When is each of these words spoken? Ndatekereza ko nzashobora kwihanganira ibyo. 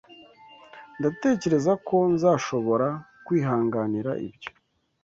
Ndatekereza 0.99 1.71
ko 1.87 1.97
nzashobora 2.13 2.87
kwihanganira 3.25 4.11
ibyo. 4.27 4.51